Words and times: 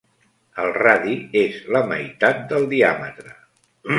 El 0.63 0.71
radi 0.77 1.17
és 1.41 1.59
la 1.77 1.83
meitat 1.91 2.41
del 2.53 2.65
diàmetre. 2.75 3.37